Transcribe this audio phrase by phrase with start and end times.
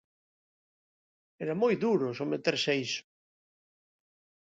[1.43, 3.03] ¡Era moi duro someterse a iso!